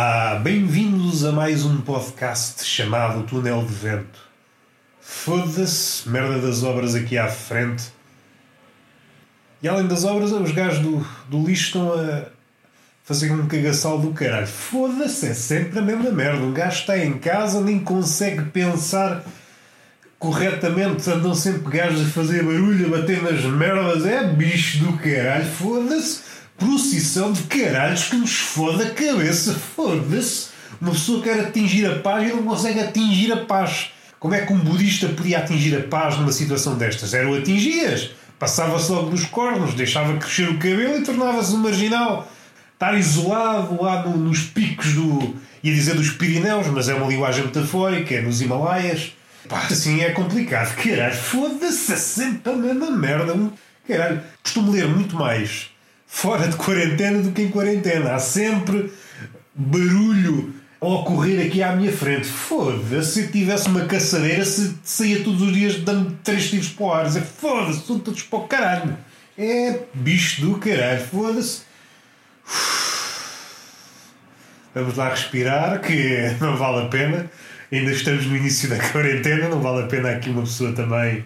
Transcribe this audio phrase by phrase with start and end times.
[0.00, 4.20] Olá, bem-vindos a mais um podcast chamado Túnel de Vento.
[5.00, 7.86] Foda-se, merda das obras aqui à frente.
[9.60, 12.26] E além das obras, os gajos do, do lixo estão a
[13.02, 14.46] fazer um cagaçal do caralho.
[14.46, 16.44] Foda-se, é sempre a mesma merda.
[16.44, 19.24] Um gajo está em casa, nem consegue pensar
[20.16, 24.06] corretamente, andam sempre gajos a fazer barulho, a bater nas merdas.
[24.06, 26.27] É bicho do caralho, foda-se
[26.58, 29.54] procissão de caralhos que nos foda a cabeça.
[29.76, 30.48] Foda-se.
[30.80, 33.90] Uma pessoa quer atingir a paz e não consegue atingir a paz.
[34.18, 37.14] Como é que um budista podia atingir a paz numa situação destas?
[37.14, 38.10] Era o atingias.
[38.38, 42.30] Passava-se logo dos cornos, deixava crescer o cabelo e tornava-se um marginal.
[42.74, 45.34] Estar isolado lá no, nos picos do.
[45.62, 49.12] ia dizer dos Pirineus, mas é uma linguagem metafórica, é nos Himalaias.
[49.48, 50.76] Pá, assim é complicado.
[50.76, 53.34] Caralho, foda-se, é sempre a mesma merda.
[53.86, 55.70] Caralho, costumo ler muito mais
[56.08, 58.14] fora de quarentena do que em quarentena.
[58.14, 58.90] Há sempre
[59.54, 62.26] barulho a ocorrer aqui à minha frente.
[62.26, 66.84] Foda-se, se eu tivesse uma caçadeira, se saía todos os dias dando três tiros para
[66.84, 67.10] o ar.
[67.10, 68.96] Foda-se, são todos para o caralho.
[69.36, 71.62] É bicho do caralho, foda-se.
[74.74, 77.30] Vamos lá respirar, que não vale a pena.
[77.70, 81.24] Ainda estamos no início da quarentena, não vale a pena aqui uma pessoa também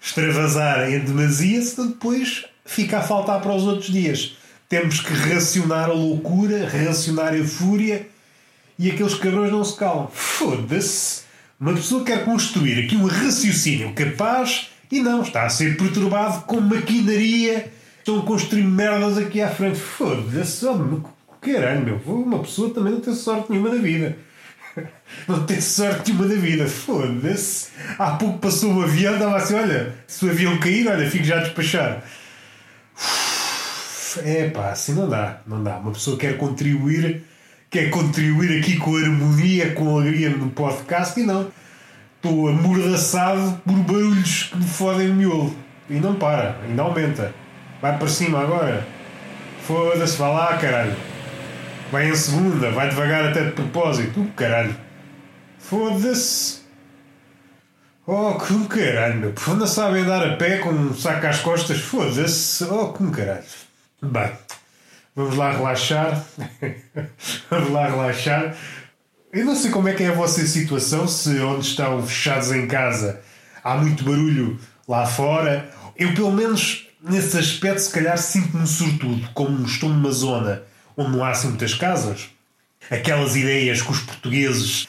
[0.00, 4.36] extravasar em demasia, senão depois fica a faltar para os outros dias.
[4.68, 8.06] Temos que racionar a loucura, racionar a fúria
[8.78, 10.08] e aqueles cabrões não se calam.
[10.12, 11.22] Foda-se!
[11.60, 16.60] Uma pessoa quer construir aqui um raciocínio capaz e não, está a ser perturbado com
[16.60, 17.70] maquinaria.
[17.98, 19.78] Estão a construir merdas aqui à frente.
[19.78, 20.66] Foda-se!
[20.66, 21.00] Oh,
[21.40, 22.00] caralho, meu.
[22.06, 24.16] Uma pessoa também não tem sorte nenhuma na vida.
[25.28, 26.66] Não tem sorte nenhuma da vida.
[26.66, 27.68] Foda-se.
[27.98, 31.36] Há pouco passou um avião, estava assim: olha, se o avião cair, olha, fico já
[31.36, 32.02] a despachar.
[34.20, 35.78] É pá, assim não dá, não dá.
[35.78, 37.24] Uma pessoa quer contribuir,
[37.70, 41.50] quer contribuir aqui com harmonia, com alegria no podcast e não.
[42.16, 45.56] Estou amordaçado por barulhos que me fodem o miolo.
[45.90, 47.34] E não para, ainda aumenta.
[47.80, 48.86] Vai para cima agora.
[49.62, 50.96] Foda-se, vai lá, caralho.
[51.90, 54.20] Vai em segunda, vai devagar até de propósito.
[54.20, 54.74] Uh, caralho.
[55.58, 56.62] Foda-se.
[58.06, 59.34] Oh, como caralho, meu.
[59.56, 61.80] Não sabem andar a pé com um saco às costas?
[61.80, 62.64] Foda-se.
[62.64, 63.44] Oh, como caralho.
[64.04, 64.32] Bem,
[65.14, 66.24] vamos lá relaxar.
[67.48, 68.56] vamos lá relaxar.
[69.32, 72.66] Eu não sei como é que é a vossa situação, se onde estão fechados em
[72.66, 73.20] casa
[73.62, 74.58] há muito barulho
[74.88, 75.70] lá fora.
[75.96, 80.64] Eu, pelo menos, nesse aspecto, se calhar sinto-me sortudo, como estou numa zona
[80.96, 82.28] onde não há assim muitas casas.
[82.90, 84.88] Aquelas ideias que os portugueses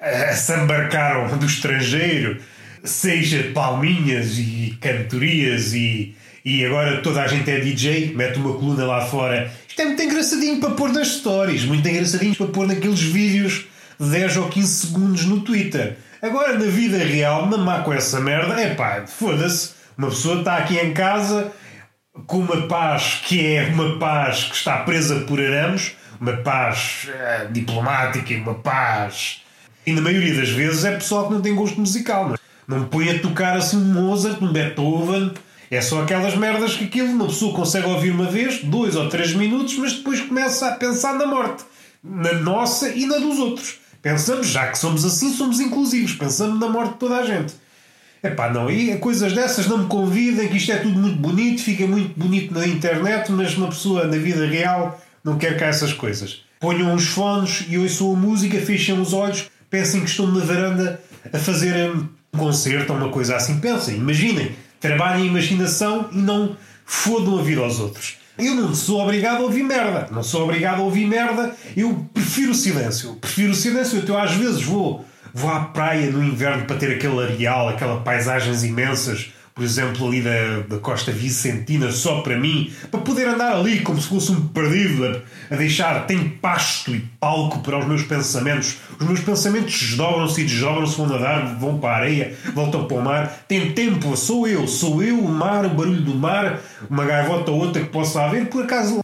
[0.00, 2.40] uh, se embarcaram do estrangeiro
[2.82, 8.84] seja palminhas e cantorias e, e agora toda a gente é DJ, mete uma coluna
[8.84, 9.50] lá fora.
[9.66, 13.66] Isto é muito engraçadinho para pôr nas stories, muito engraçadinho para pôr naqueles vídeos
[13.98, 15.96] de 10 ou 15 segundos no Twitter.
[16.20, 19.72] Agora, na vida real, mamar com essa merda, é pá, foda-se.
[19.96, 21.50] Uma pessoa está aqui em casa
[22.26, 27.46] com uma paz que é uma paz que está presa por arames, uma paz é,
[27.50, 29.42] diplomática uma paz.
[29.86, 32.38] E na maioria das vezes é pessoal que não tem gosto musical, não é?
[32.66, 35.32] Não põe a tocar assim um Mozart, um Beethoven.
[35.74, 39.34] É só aquelas merdas que aquilo uma pessoa consegue ouvir uma vez, dois ou três
[39.34, 41.64] minutos, mas depois começa a pensar na morte.
[42.00, 43.80] Na nossa e na dos outros.
[44.00, 46.12] Pensamos, já que somos assim, somos inclusivos.
[46.12, 47.54] Pensamos na morte de toda a gente.
[48.22, 51.88] Epá, não, e coisas dessas não me convidem, que isto é tudo muito bonito, fica
[51.88, 56.44] muito bonito na internet, mas uma pessoa na vida real não quer cá essas coisas.
[56.60, 61.00] Ponham uns fones e ouçam a música, fechem os olhos, pensem que estão na varanda
[61.32, 63.58] a fazer um concerto ou uma coisa assim.
[63.58, 64.52] Pensem, imaginem,
[64.84, 68.18] trabalhem a imaginação e não fodam a vida aos outros.
[68.36, 70.08] Eu não sou obrigado a ouvir merda.
[70.10, 71.54] Não sou obrigado a ouvir merda.
[71.74, 73.10] Eu prefiro o silêncio.
[73.10, 73.98] Eu prefiro o silêncio.
[73.98, 78.62] Então, às vezes, vou, vou à praia no inverno para ter aquele areal, aquelas paisagens
[78.62, 83.80] imensas por exemplo, ali da, da Costa Vicentina, só para mim, para poder andar ali
[83.80, 88.02] como se fosse um perdido, a, a deixar, tem pasto e palco para os meus
[88.02, 88.78] pensamentos.
[88.98, 93.02] Os meus pensamentos desdobram-se e desdobram-se, vão nadar, vão para a areia, voltam para o
[93.02, 93.44] mar.
[93.46, 96.60] Tem tempo, sou eu, sou eu, o mar, o barulho do mar,
[96.90, 99.03] uma gaivota ou outra que possa haver, por acaso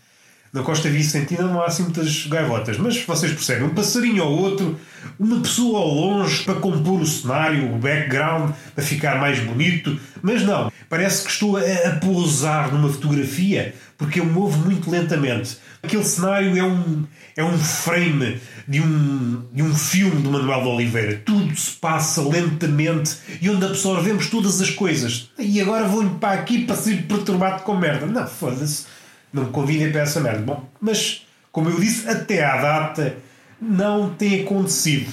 [0.52, 4.79] na Costa Vicentina não há assim muitas gaivotas, mas vocês percebem, um passarinho ou outro,
[5.19, 10.43] uma pessoa ao longe para compor o cenário, o background, para ficar mais bonito, mas
[10.43, 15.58] não, parece que estou a, a pousar numa fotografia, porque eu movo muito lentamente.
[15.82, 17.05] Aquele cenário é um,
[17.37, 21.23] é um frame de um, de um filme de Manuel de Oliveira.
[21.25, 25.31] Tudo se passa lentamente e onde absorvemos todas as coisas.
[25.38, 28.05] E agora vou-lhe para aqui para ser perturbado com merda.
[28.05, 28.87] Não, foda-se
[29.32, 30.42] não me convidem para essa merda.
[30.42, 33.16] Bom, mas, como eu disse, até à data
[33.60, 35.12] não tem acontecido.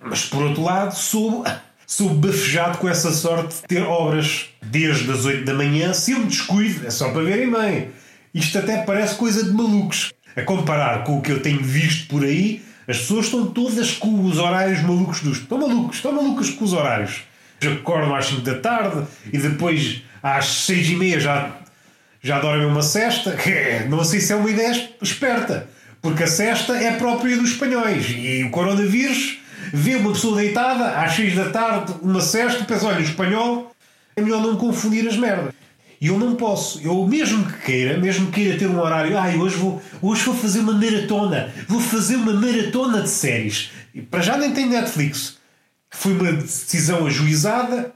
[0.00, 1.44] Mas por outro lado, sou,
[1.86, 6.18] sou bafejado com essa sorte de ter obras desde as 8 da manhã, se eu
[6.18, 7.88] me descuido, é só para verem bem.
[8.34, 10.12] Isto até parece coisa de malucos.
[10.36, 14.24] A comparar com o que eu tenho visto por aí, as pessoas estão todas com
[14.24, 15.38] os horários malucos dos.
[15.38, 17.22] Estão malucos, estão malucos com os horários.
[17.80, 21.56] Acordam às 5 da tarde e depois às 6 e meia já,
[22.24, 23.36] já dormem uma cesta.
[23.88, 25.68] Não sei se é uma ideia esperta,
[26.00, 29.38] porque a cesta é própria dos espanhóis e o coronavírus
[29.72, 33.70] vê uma pessoa deitada às 6 da tarde, uma cesta, e pensa: olha, o espanhol
[34.16, 35.52] é melhor não confundir as merdas.
[36.00, 36.80] E eu não posso.
[36.82, 40.34] Eu, mesmo que queira, mesmo que queira ter um horário, ai, hoje vou, hoje vou
[40.34, 43.70] fazer uma maratona, vou fazer uma maratona de séries.
[43.94, 45.38] E para já nem tem Netflix.
[45.90, 47.92] Foi uma decisão ajuizada.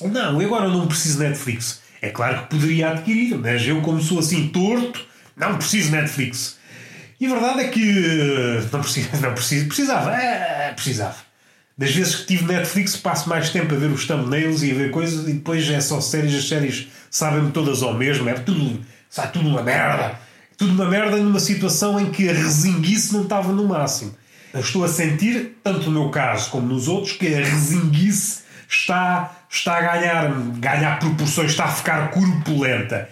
[0.00, 1.80] Não, agora não preciso Netflix.
[2.02, 5.04] É claro que poderia adquirir, mas eu, como sou assim torto,
[5.36, 6.58] não preciso Netflix.
[7.20, 11.16] E a verdade é que não preciso, não preciso, precisava, é, precisava.
[11.76, 14.90] Das vezes que tive Netflix, passo mais tempo a ver os thumbnails e a ver
[14.90, 16.34] coisas e depois é só séries.
[16.34, 20.18] As séries sabem-me todas ao mesmo, é tudo, sabe, tudo uma merda.
[20.56, 24.14] Tudo uma merda numa situação em que a resinguice não estava no máximo.
[24.52, 29.44] Eu estou a sentir, tanto no meu caso como nos outros, que a resinguice está,
[29.50, 33.08] está a ganhar, ganhar proporções, está a ficar corpulenta.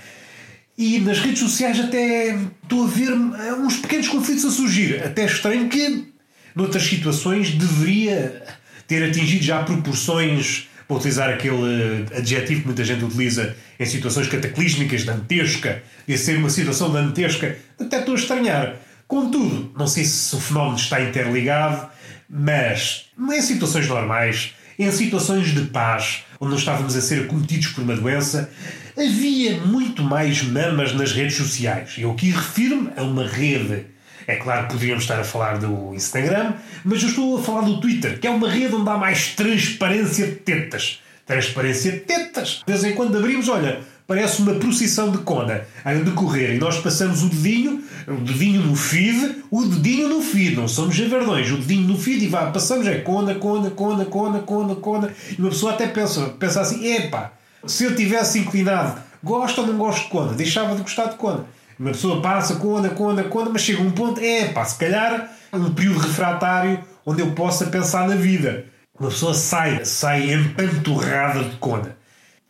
[0.77, 5.03] E nas redes sociais até estou a ver uns pequenos conflitos a surgir.
[5.05, 6.07] Até estranho que,
[6.55, 8.43] noutras situações, deveria
[8.87, 15.05] ter atingido já proporções, para utilizar aquele adjetivo que muita gente utiliza em situações cataclísmicas,
[15.05, 18.77] dantesca, e ser uma situação dantesca, até estou a estranhar.
[19.07, 21.89] Contudo, não sei se o fenómeno está interligado,
[22.29, 27.83] mas em situações normais, em situações de paz, onde não estávamos a ser acometidos por
[27.83, 28.51] uma doença,
[28.97, 31.95] havia muito mais mamas nas redes sociais.
[31.99, 33.87] Eu aqui refiro-me a uma rede
[34.29, 36.53] é claro que poderíamos estar a falar do Instagram,
[36.85, 40.27] mas eu estou a falar do Twitter, que é uma rede onde há mais transparência
[40.27, 41.01] de tetas.
[41.25, 42.63] Transparência de tetas.
[42.67, 46.79] De vez em quando abrimos, olha, parece uma procissão de cona a decorrer e nós
[46.79, 51.59] passamos o dedinho, o dedinho no feed, o dedinho no feed, não somos javardões, o
[51.59, 55.51] dedinho no feed e vá, passamos, é cona, cona, cona, cona, cona, cona, e uma
[55.51, 57.33] pessoa até pensa, pensa assim, epá,
[57.67, 61.45] se eu tivesse inclinado, gosto ou não gosto de cona, deixava de gostar de cona.
[61.79, 65.71] Uma pessoa passa, conda, conda, conda, mas chega um ponto, é pá, se calhar um
[65.75, 68.65] período refratário onde eu possa pensar na vida.
[68.99, 71.98] Uma pessoa sai, sai empanturrada de conda.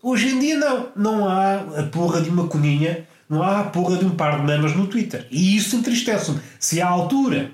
[0.02, 3.96] Hoje em dia não, não há a porra de uma coninha, não há a porra
[3.96, 5.26] de um par de mamas no Twitter.
[5.30, 6.40] E isso entristece-me.
[6.58, 7.50] Se há altura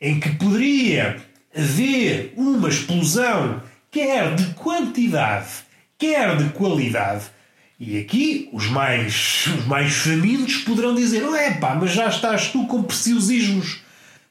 [0.00, 1.16] em que poderia
[1.56, 5.48] haver uma explosão, quer de quantidade,
[5.98, 7.24] quer de qualidade,
[7.78, 12.66] e aqui os mais, os mais famintos poderão dizer: é pá, mas já estás tu
[12.66, 13.80] com preciosismos.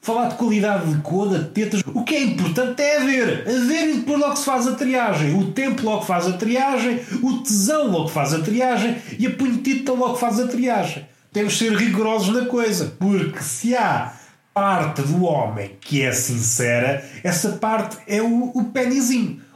[0.02, 1.82] Falar de qualidade de coda, de tetas.
[1.94, 3.46] O que é importante é haver.
[3.46, 5.34] Haver e depois logo se faz a triagem.
[5.38, 7.00] O tempo logo faz a triagem.
[7.22, 8.96] O tesão logo faz a triagem.
[9.18, 11.06] E a punhetita logo faz a triagem.
[11.30, 12.94] Temos de ser rigorosos na coisa.
[12.98, 14.14] Porque se há
[14.54, 18.72] parte do homem que é sincera, essa parte é o, o.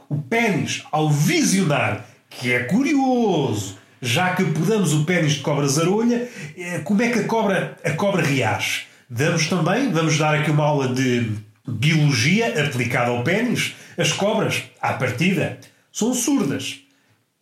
[0.07, 6.29] O pênis, ao visionar, que é curioso, já que podamos o pênis de cobra zarolha,
[6.55, 8.85] eh, como é que a cobra, a cobra reage?
[9.09, 11.31] Damos também, vamos dar aqui uma aula de
[11.67, 13.75] biologia aplicada ao pênis.
[13.97, 15.59] As cobras, à partida,
[15.91, 16.79] são surdas.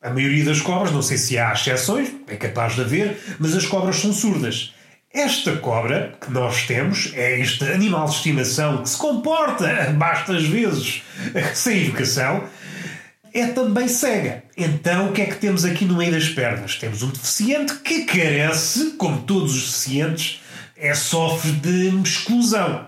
[0.01, 3.65] A maioria das cobras, não sei se há exceções, é capaz de haver, mas as
[3.65, 4.73] cobras são surdas.
[5.13, 11.03] Esta cobra que nós temos é este animal de estimação que se comporta, bastas vezes,
[11.55, 12.43] sem educação,
[13.33, 14.43] é também cega.
[14.57, 16.75] Então o que é que temos aqui no meio das pernas?
[16.75, 20.41] Temos um deficiente que carece, como todos os deficientes,
[20.77, 22.85] é, sofre de exclusão.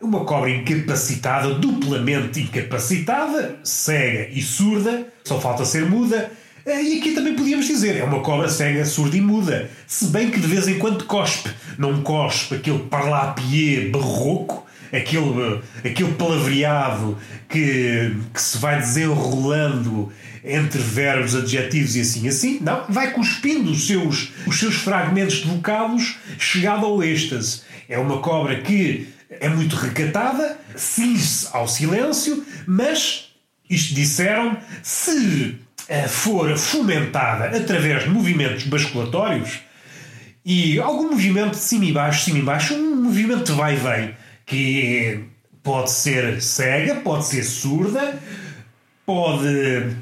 [0.00, 6.30] Uma cobra incapacitada, duplamente incapacitada, cega e surda, só falta ser muda.
[6.66, 9.70] E aqui também podíamos dizer, é uma cobra cega, surda e muda.
[9.86, 11.50] Se bem que de vez em quando cospe.
[11.78, 14.63] Não cospe aquele parlapier barroco,
[14.96, 20.12] aquele, aquele palavreado que, que se vai desenrolando
[20.44, 22.58] entre verbos, adjetivos e assim assim.
[22.60, 27.62] Não, vai cuspindo os seus, os seus fragmentos de vocados chegado ao êxtase.
[27.88, 29.08] É uma cobra que
[29.40, 33.30] é muito recatada, cinge ao silêncio, mas,
[33.68, 35.58] isto disseram, se
[35.88, 39.60] eh, for fomentada através de movimentos basculatórios
[40.44, 43.76] e algum movimento de cima e baixo, cima e baixo, um movimento de vai e
[43.76, 44.14] vem,
[44.46, 45.24] que
[45.62, 48.20] pode ser cega, pode ser surda,
[49.06, 49.96] pode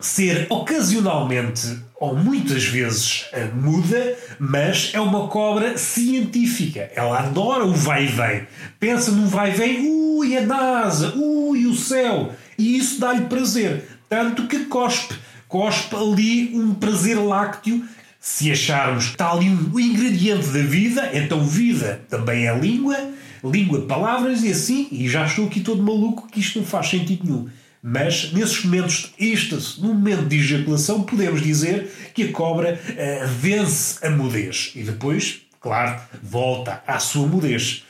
[0.00, 6.90] ser ocasionalmente ou muitas vezes muda, mas é uma cobra científica.
[6.96, 8.46] Ela adora o vai e vem.
[8.80, 12.32] Pensa num vai e vem, ui, a NASA, ui, o céu.
[12.58, 13.84] E isso dá-lhe prazer.
[14.08, 15.14] Tanto que cospe.
[15.46, 17.84] Cospe ali um prazer lácteo.
[18.18, 22.96] Se acharmos que está ali um ingrediente da vida, então vida também é língua,
[23.44, 27.24] língua, palavras e assim, e já estou aqui todo maluco que isto não faz sentido
[27.24, 27.48] nenhum.
[27.82, 33.28] Mas nesses momentos de êxtase, no momento de ejaculação, podemos dizer que a cobra uh,
[33.40, 37.84] vence a mudez e depois, claro, volta à sua mudez.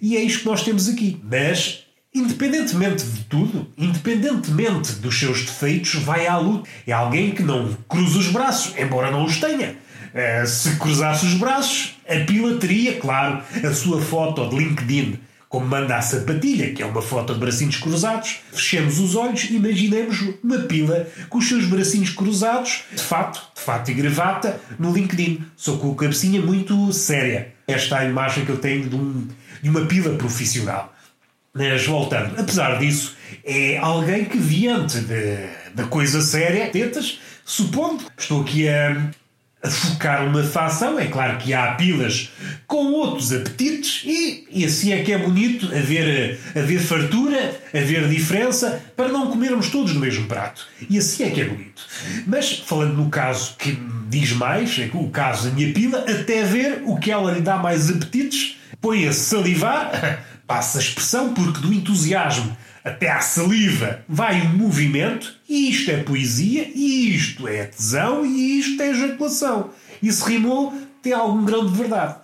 [0.00, 1.20] E é isto que nós temos aqui.
[1.22, 1.84] Mas,
[2.14, 6.66] independentemente de tudo, independentemente dos seus defeitos, vai à luta.
[6.86, 9.76] É alguém que não cruza os braços, embora não os tenha.
[10.16, 15.66] Uh, se cruzasse os braços, a pila teria, claro, a sua foto de LinkedIn como
[15.66, 20.22] manda a sapatilha, que é uma foto de bracinhos cruzados, fechemos os olhos e imaginemos
[20.42, 25.44] uma pila com os seus bracinhos cruzados, de fato, de fato e gravata, no LinkedIn,
[25.56, 27.54] só com a cabecinha muito séria.
[27.66, 29.28] Esta é a imagem que eu tenho de, um,
[29.62, 30.92] de uma pila profissional.
[31.54, 34.98] Mas voltando, apesar disso, é alguém que diante
[35.74, 39.10] da coisa séria, tetas, supondo, estou aqui a
[39.66, 40.98] a focar uma facção.
[40.98, 42.30] É claro que há pilas
[42.66, 48.82] com outros apetites e, e assim é que é bonito haver, haver fartura, haver diferença
[48.96, 50.66] para não comermos todos no mesmo prato.
[50.88, 51.82] E assim é que é bonito.
[52.26, 56.82] Mas falando no caso que diz mais, é o caso da minha pila, até ver
[56.84, 61.72] o que ela lhe dá mais apetites, põe a salivar, passa a expressão, porque do
[61.72, 68.24] entusiasmo até à saliva vai um movimento, e isto é poesia, e isto é tesão,
[68.24, 69.70] e isto é ejaculação.
[70.00, 72.14] E se rimou, tem algum grão de verdade.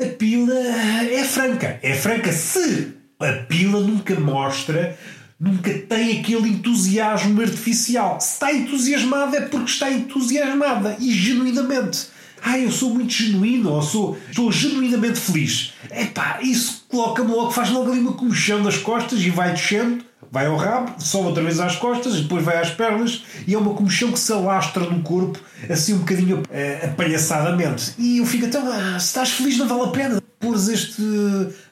[0.00, 1.80] A pila é franca.
[1.82, 4.96] É franca se a pila nunca mostra,
[5.40, 8.20] nunca tem aquele entusiasmo artificial.
[8.20, 12.06] Se está entusiasmada é porque está entusiasmada e genuinamente.
[12.42, 15.72] Ah, eu sou muito genuíno, ou sou, estou genuinamente feliz.
[15.90, 20.46] Epá, isso coloca-me logo, faz logo ali uma comichão nas costas e vai descendo, vai
[20.46, 23.74] ao rabo, sobe outra vez às costas e depois vai às pernas e é uma
[23.74, 27.94] comichão que se alastra no corpo, assim um bocadinho uh, apalhaçadamente.
[27.98, 31.02] E eu fico então, ah, se estás feliz não vale a pena pôres este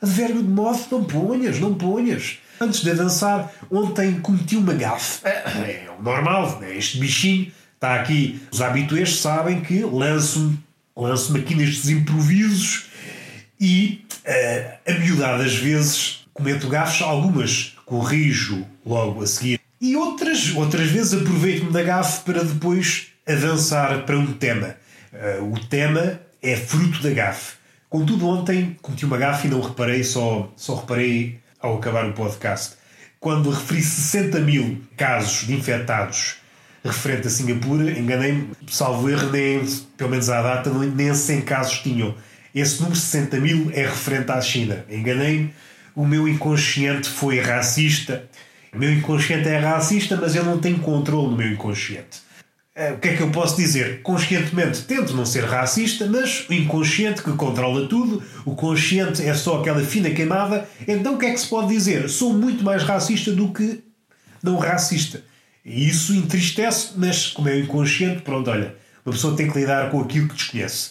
[0.03, 2.39] advérbio de modo, não ponhas, não ponhas.
[2.61, 5.21] Antes de dançar, ontem cometi uma gafe.
[5.27, 10.59] É, é normal, é este bichinho Está aqui, os habituês sabem que lanço-me
[10.97, 12.87] lanço aqui nestes improvisos
[13.61, 20.55] e, uh, a miudar das vezes, cometo gafes, algumas corrijo logo a seguir e outras,
[20.57, 24.75] outras vezes aproveito-me da gafe para depois avançar para um tema.
[25.13, 27.57] Uh, o tema é fruto da gafe.
[27.91, 32.77] Contudo, ontem cometi uma gafe e não reparei, só, só reparei ao acabar o podcast.
[33.21, 36.37] Quando referi 60 mil casos de infectados
[36.87, 39.65] referente a Singapura, enganei-me, salvo erro, nem,
[39.97, 42.15] pelo menos à data, nem 100 casos tinham.
[42.55, 44.85] Esse número 60 mil é referente à China.
[44.89, 45.53] Enganei-me,
[45.95, 48.25] o meu inconsciente foi racista.
[48.73, 52.27] O meu inconsciente é racista, mas eu não tenho controle no meu inconsciente.
[52.75, 54.03] Eh, o que é que eu posso dizer?
[54.03, 59.61] Conscientemente tento não ser racista, mas o inconsciente que controla tudo, o consciente é só
[59.61, 62.11] aquela fina queimada, então o que é que se pode dizer?
[62.11, 63.83] Sou muito mais racista do que
[64.43, 65.23] não racista.
[65.67, 70.01] E isso entristece, mas como é inconsciente, pronto, olha, uma pessoa tem que lidar com
[70.01, 70.91] aquilo que desconhece.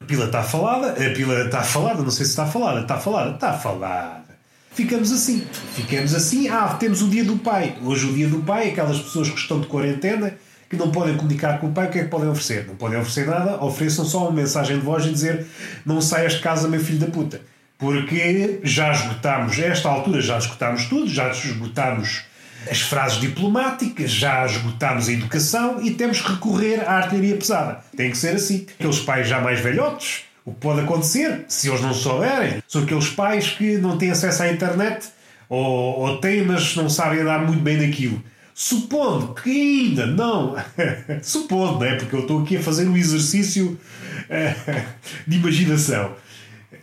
[0.00, 3.34] A pila está falada, a pila está falada, não sei se está falada, está falada,
[3.36, 4.24] está falada.
[4.72, 5.46] Ficamos assim,
[5.76, 6.48] ficamos assim.
[6.48, 7.76] Ah, temos o dia do pai.
[7.84, 10.34] Hoje, o dia do pai, aquelas pessoas que estão de quarentena,
[10.68, 12.66] que não podem comunicar com o pai, o que é que podem oferecer?
[12.66, 15.46] Não podem oferecer nada, ofereçam só uma mensagem de voz e dizer:
[15.86, 17.40] Não saias de casa, meu filho da puta.
[17.78, 22.24] Porque já esgotámos, a esta altura já esgotámos tudo, já esgotámos
[22.70, 27.80] as frases diplomáticas, já esgotámos a educação e temos que recorrer à artilharia pesada.
[27.96, 28.66] Tem que ser assim.
[28.78, 33.08] Aqueles pais já mais velhotes, o que pode acontecer, se eles não souberem, são aqueles
[33.08, 35.08] pais que não têm acesso à internet
[35.48, 38.22] ou, ou têm, mas não sabem dar muito bem daquilo.
[38.54, 40.54] Supondo que ainda não.
[41.22, 41.96] Supondo, não é?
[41.96, 43.78] Porque eu estou aqui a fazer um exercício
[44.28, 44.54] eh,
[45.26, 46.12] de imaginação.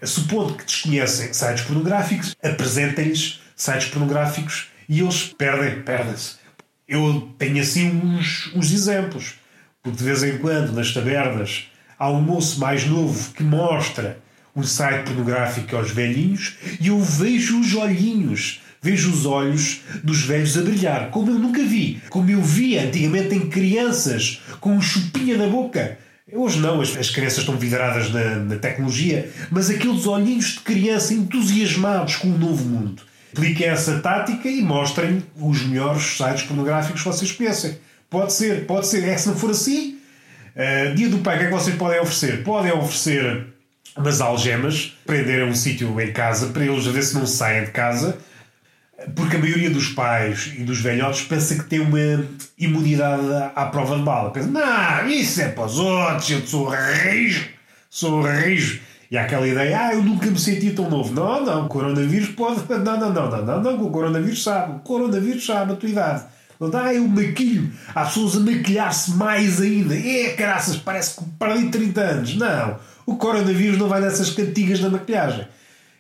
[0.04, 6.36] Supondo que desconhecem sites pornográficos, apresentem-lhes sites pornográficos e eles perdem, perdem-se.
[6.88, 9.36] Eu tenho assim uns, uns exemplos,
[9.82, 11.66] porque de vez em quando nas tabernas
[11.98, 14.20] há um moço mais novo que mostra
[14.56, 20.58] um site pornográfico aos velhinhos e eu vejo os olhinhos, vejo os olhos dos velhos
[20.58, 25.38] a brilhar, como eu nunca vi, como eu via antigamente em crianças com um chupinha
[25.38, 25.98] na boca.
[26.34, 31.14] Hoje não, as, as crianças estão vidradas na, na tecnologia, mas aqueles olhinhos de criança
[31.14, 33.04] entusiasmados com o novo mundo.
[33.32, 37.78] Apliquem essa tática e mostrem os melhores sites pornográficos que vocês conhecem.
[38.10, 39.08] Pode ser, pode ser.
[39.08, 39.98] É que se não for assim,
[40.56, 42.44] uh, dia do pai, o que é que vocês podem oferecer?
[42.44, 43.48] Podem oferecer
[43.96, 47.72] umas algemas, prender a um sítio em casa para eles ver se não saem de
[47.72, 48.18] casa,
[49.16, 52.26] porque a maioria dos pais e dos velhotes pensa que tem uma
[52.58, 53.24] imunidade
[53.56, 54.32] à prova de bala.
[54.32, 57.50] Pensa, não, isso é para os outros, eu sou rijo,
[57.90, 58.80] sou rijo.
[59.12, 61.14] E há aquela ideia, ah, eu nunca me senti tão novo.
[61.14, 62.62] Não, não, o coronavírus pode.
[62.72, 64.78] Não, não, não, não, não, não, o coronavírus sabe.
[64.78, 66.24] O coronavírus sabe a tua idade.
[66.58, 67.70] Não eu maquilho.
[67.94, 69.98] Há pessoas a maquilhar-se mais ainda.
[69.98, 72.36] É, caraças, parece que perdi 30 anos.
[72.38, 75.46] Não, o coronavírus não vai nessas cantigas da maquilhagem.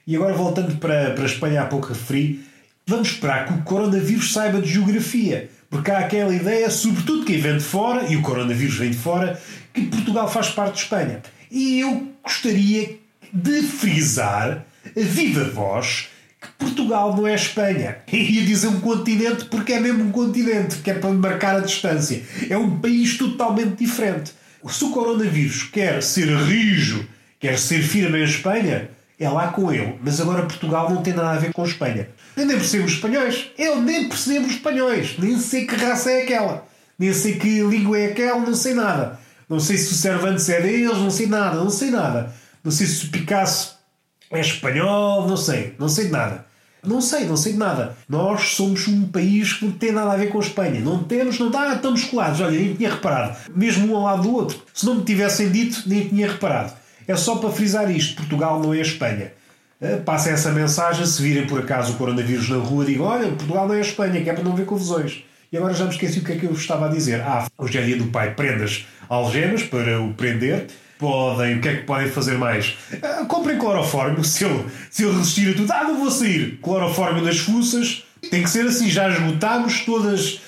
[0.07, 2.45] E agora, voltando para, para a Espanha, há pouco referi,
[2.87, 5.49] vamos esperar que o coronavírus saiba de geografia.
[5.69, 9.37] Porque há aquela ideia, sobretudo quem vem de fora, e o coronavírus vem de fora,
[9.73, 11.21] que Portugal faz parte de Espanha.
[11.49, 13.00] E eu gostaria
[13.33, 16.09] de frisar a viva voz
[16.41, 17.97] que Portugal não é Espanha.
[18.11, 21.59] E ia dizer um continente porque é mesmo um continente, que é para marcar a
[21.61, 22.23] distância.
[22.49, 24.31] É um país totalmente diferente.
[24.67, 27.07] Se o coronavírus quer ser rijo,
[27.39, 29.97] quer ser firme em Espanha, é lá com ele.
[30.03, 32.09] Mas agora Portugal não tem nada a ver com Espanha.
[32.35, 33.51] Eu nem percebo os espanhóis.
[33.57, 35.17] Eu nem percebo os espanhóis.
[35.17, 36.67] Nem sei que raça é aquela.
[36.97, 39.19] Nem sei que língua é aquela, não sei nada.
[39.49, 42.33] Não sei se o Cervantes é deles, não sei nada, não sei nada.
[42.63, 43.77] Não sei se o Picasso
[44.29, 46.45] é espanhol, não sei, não sei de nada.
[46.83, 47.95] Não sei, não sei de nada.
[48.09, 50.79] Nós somos um país que não tem nada a ver com a Espanha.
[50.79, 52.41] Não temos, não dá, estamos colados.
[52.41, 53.37] Olha, nem tinha reparado.
[53.55, 54.59] Mesmo um ao lado do outro.
[54.73, 56.73] Se não me tivessem dito, nem tinha reparado.
[57.07, 59.31] É só para frisar isto: Portugal não é a Espanha.
[59.79, 61.05] Eh, passem essa mensagem.
[61.05, 64.21] Se virem por acaso o coronavírus na rua, digam: Olha, Portugal não é a Espanha,
[64.21, 65.23] que é para não ver confusões.
[65.51, 67.21] E agora já me esqueci o que é que eu estava a dizer.
[67.21, 70.67] Ah, hoje é dia do pai, prendas algemas para o prender.
[71.01, 72.77] Podem, o que é que podem fazer mais?
[72.93, 75.73] Uh, comprem clorofórmio, se ele, se ele resistir a tudo.
[75.73, 76.59] Ah, não vou sair.
[76.61, 78.03] Clorofórmio nas fuças.
[78.29, 80.39] Tem que ser assim, já esgotámos todas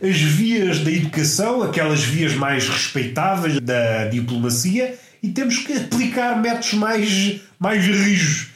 [0.00, 6.74] as vias da educação, aquelas vias mais respeitáveis da diplomacia, e temos que aplicar métodos
[6.74, 8.50] mais, mais rijos.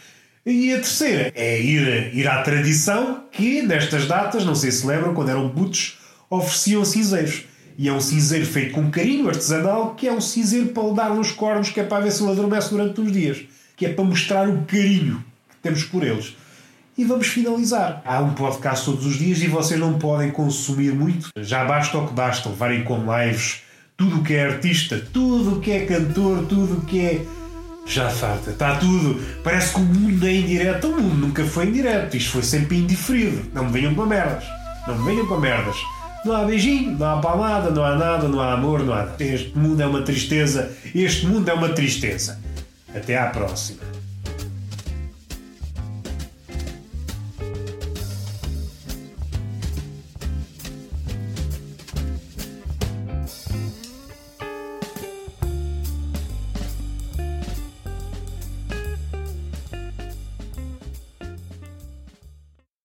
[0.46, 5.14] E a terceira é ir, ir à tradição que, nestas datas, não sei se lembram,
[5.14, 5.98] quando eram putos,
[6.30, 7.49] ofereciam cinzeiros.
[7.80, 11.14] E é um cinzeiro feito com carinho artesanal, que é um cinzeiro para lhe dar
[11.14, 13.40] nos cornos, que é para ver se ele adormece durante uns dias.
[13.74, 16.36] Que é para mostrar o carinho que temos por eles.
[16.98, 18.02] E vamos finalizar.
[18.04, 21.30] Há um podcast todos os dias e vocês não podem consumir muito.
[21.38, 23.62] Já basta o que basta levarem com lives
[23.96, 27.24] tudo o que é artista, tudo o que é cantor, tudo o que é
[27.86, 29.18] já farta, está tudo.
[29.42, 30.86] Parece que o mundo é indireto.
[30.86, 32.14] O mundo nunca foi indireto.
[32.14, 33.50] Isto foi sempre indiferido.
[33.54, 34.44] Não me venham com merdas.
[34.86, 35.76] Não me venham com merdas.
[36.24, 39.08] Não há beijinho, não há palmada, não há nada, não há amor, não há.
[39.18, 40.70] Este mundo é uma tristeza.
[40.94, 42.38] Este mundo é uma tristeza.
[42.94, 43.99] Até à próxima.